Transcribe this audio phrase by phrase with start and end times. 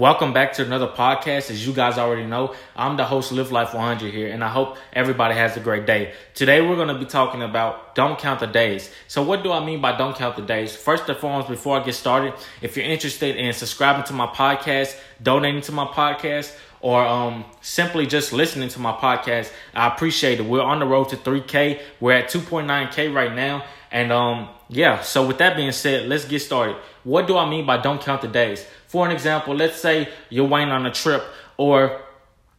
[0.00, 1.50] Welcome back to another podcast.
[1.50, 4.78] As you guys already know, I'm the host, Live Life 100 here, and I hope
[4.94, 6.14] everybody has a great day.
[6.32, 8.90] Today, we're going to be talking about don't count the days.
[9.08, 10.74] So, what do I mean by don't count the days?
[10.74, 12.32] First and foremost, before I get started,
[12.62, 18.06] if you're interested in subscribing to my podcast, donating to my podcast, or um, simply
[18.06, 20.46] just listening to my podcast, I appreciate it.
[20.46, 21.80] We're on the road to 3K.
[22.00, 23.64] We're at 2.9K right now.
[23.90, 26.76] And um, yeah, so with that being said, let's get started.
[27.04, 28.64] What do I mean by don't count the days?
[28.86, 31.24] For an example, let's say you're waiting on a trip,
[31.56, 32.00] or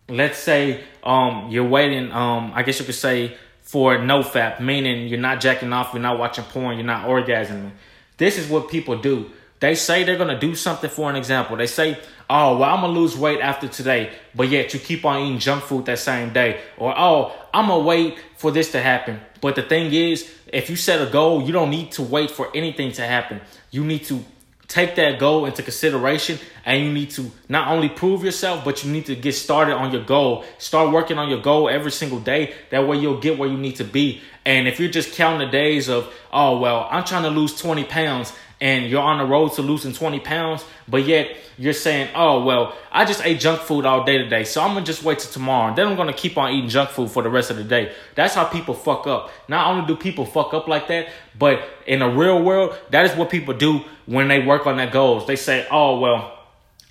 [0.08, 5.08] let's say um, you're waiting, um, I guess you could say, for no fap, meaning
[5.08, 7.72] you're not jacking off, you're not watching porn, you're not orgasming.
[8.18, 9.32] This is what people do.
[9.62, 11.56] They say they're gonna do something for an example.
[11.56, 11.98] They say,
[12.32, 15.64] oh, well, I'm gonna lose weight after today, but yet you keep on eating junk
[15.64, 16.62] food that same day.
[16.78, 19.20] Or, oh, I'm gonna wait for this to happen.
[19.42, 22.50] But the thing is, if you set a goal, you don't need to wait for
[22.56, 23.42] anything to happen.
[23.70, 24.24] You need to
[24.72, 28.90] take that goal into consideration and you need to not only prove yourself but you
[28.90, 32.54] need to get started on your goal start working on your goal every single day
[32.70, 35.52] that way you'll get where you need to be and if you're just counting the
[35.52, 39.54] days of oh well i'm trying to lose 20 pounds and you're on the road
[39.54, 43.86] to losing 20 pounds, but yet you're saying, oh, well, I just ate junk food
[43.86, 45.70] all day today, so I'm gonna just wait till tomorrow.
[45.70, 47.92] And then I'm gonna keep on eating junk food for the rest of the day.
[48.16, 49.32] That's how people fuck up.
[49.48, 53.18] Not only do people fuck up like that, but in the real world, that is
[53.18, 55.26] what people do when they work on their goals.
[55.26, 56.38] They say, oh, well,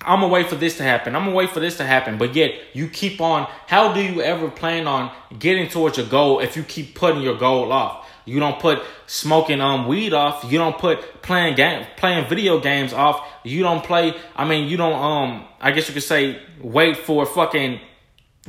[0.01, 1.15] I'm gonna wait for this to happen.
[1.15, 2.17] I'm gonna wait for this to happen.
[2.17, 3.47] But yet you keep on.
[3.67, 7.37] How do you ever plan on getting towards your goal if you keep putting your
[7.37, 8.07] goal off?
[8.25, 10.43] You don't put smoking um weed off.
[10.49, 13.25] You don't put playing game playing video games off.
[13.43, 14.13] You don't play.
[14.35, 15.47] I mean, you don't um.
[15.59, 17.79] I guess you could say wait for fucking.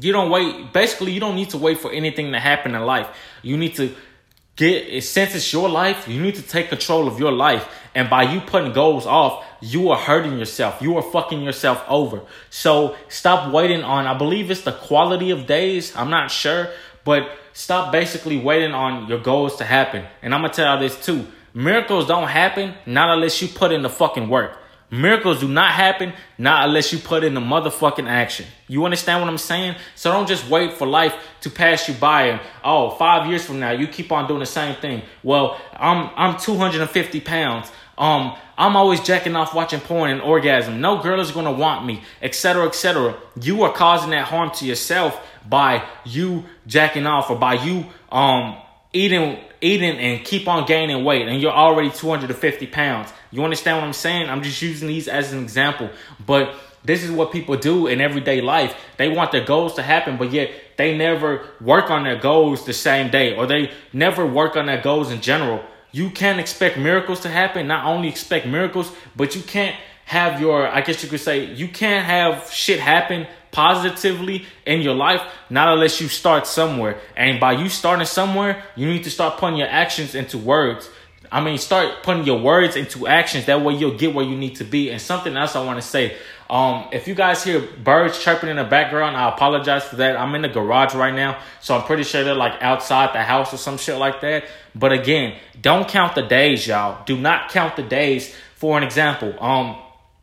[0.00, 0.72] You don't wait.
[0.72, 3.08] Basically, you don't need to wait for anything to happen in life.
[3.42, 3.94] You need to
[4.56, 6.08] get since it's your life.
[6.08, 7.68] You need to take control of your life.
[7.94, 10.80] And by you putting goals off, you are hurting yourself.
[10.80, 12.22] You are fucking yourself over.
[12.50, 14.06] So stop waiting on.
[14.06, 15.94] I believe it's the quality of days.
[15.94, 16.70] I'm not sure,
[17.04, 20.05] but stop basically waiting on your goals to happen.
[20.23, 21.27] And I'm gonna tell you this too.
[21.55, 24.58] Miracles don't happen not unless you put in the fucking work.
[24.90, 28.45] Miracles do not happen not unless you put in the motherfucking action.
[28.68, 29.77] You understand what I'm saying?
[29.95, 33.58] So don't just wait for life to pass you by and oh, five years from
[33.58, 35.02] now you keep on doing the same thing.
[35.23, 37.73] Well, I'm I'm 250 pounds.
[37.98, 40.80] Um, I'm always jacking off watching porn and orgasm.
[40.80, 42.67] No girl is gonna want me, etc.
[42.67, 43.17] etc.
[43.41, 48.57] You are causing that harm to yourself by you jacking off or by you um
[48.92, 53.13] eating eating and keep on gaining weight and you're already 250 pounds.
[53.30, 54.29] You understand what I'm saying?
[54.29, 55.91] I'm just using these as an example,
[56.24, 56.55] but
[56.85, 58.74] this is what people do in everyday life.
[58.97, 62.73] They want their goals to happen, but yet they never work on their goals the
[62.73, 65.64] same day or they never work on their goals in general.
[65.92, 67.69] You can't expect miracles to happen.
[67.69, 69.77] Not only expect miracles, but you can't
[70.07, 74.95] have your, I guess you could say, you can't have shit happen positively in your
[74.95, 75.20] life,
[75.51, 76.98] not unless you start somewhere.
[77.17, 80.89] And by you starting somewhere, you need to start putting your actions into words.
[81.32, 83.46] I mean, start putting your words into actions.
[83.46, 84.90] That way you'll get where you need to be.
[84.90, 86.16] And something else I want to say.
[86.50, 90.18] Um, if you guys hear birds chirping in the background, I apologize for that.
[90.18, 93.54] I'm in the garage right now, so I'm pretty sure they're like outside the house
[93.54, 94.44] or some shit like that.
[94.74, 97.02] But again, don't count the days, y'all.
[97.06, 98.34] Do not count the days.
[98.56, 99.78] For an example, um,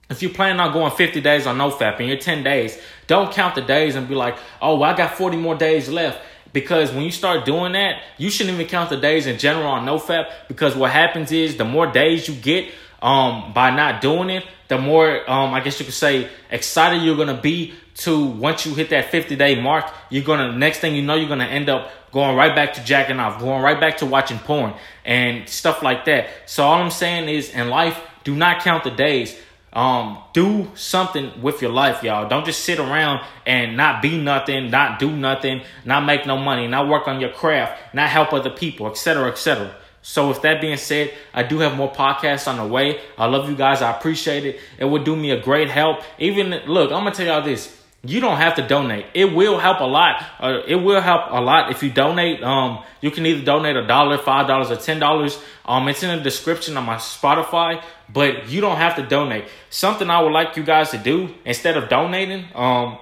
[0.09, 3.55] if you plan on going 50 days on NoFap and you're 10 days, don't count
[3.55, 6.21] the days and be like, oh, well, I got 40 more days left.
[6.51, 9.85] Because when you start doing that, you shouldn't even count the days in general on
[9.85, 10.31] NoFap.
[10.47, 12.71] Because what happens is the more days you get
[13.01, 17.15] um, by not doing it, the more, um, I guess you could say, excited you're
[17.25, 21.01] to be to once you hit that 50 day mark, you're to, next thing you
[21.01, 24.05] know, you're to end up going right back to jacking off, going right back to
[24.05, 24.73] watching porn
[25.05, 26.29] and stuff like that.
[26.45, 29.39] So all I'm saying is in life, do not count the days
[29.73, 32.27] um, do something with your life, y'all.
[32.27, 36.67] Don't just sit around and not be nothing, not do nothing, not make no money,
[36.67, 39.75] not work on your craft, not help other people, etc., etc.
[40.01, 42.99] So, with that being said, I do have more podcasts on the way.
[43.17, 43.81] I love you guys.
[43.81, 44.59] I appreciate it.
[44.77, 45.99] It would do me a great help.
[46.17, 47.78] Even look, I'm gonna tell y'all this.
[48.03, 49.07] You don't have to donate.
[49.13, 50.23] It will help a lot.
[50.39, 52.41] Uh, it will help a lot if you donate.
[52.41, 55.37] Um, you can either donate a dollar, five dollars, or ten dollars.
[55.65, 59.45] Um, it's in the description on my Spotify, but you don't have to donate.
[59.69, 62.45] Something I would like you guys to do instead of donating.
[62.55, 62.97] Um,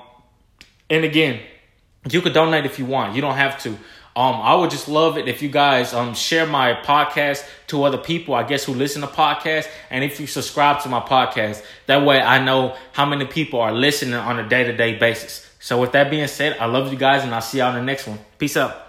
[0.89, 1.41] and again,
[2.09, 3.15] you could donate if you want.
[3.15, 3.77] You don't have to.
[4.17, 7.99] Um, I would just love it if you guys um share my podcast to other
[7.99, 11.63] people, I guess, who listen to podcasts, and if you subscribe to my podcast.
[11.85, 15.47] That way, I know how many people are listening on a day to day basis.
[15.59, 17.83] So, with that being said, I love you guys, and I'll see y'all in the
[17.83, 18.17] next one.
[18.39, 18.86] Peace out.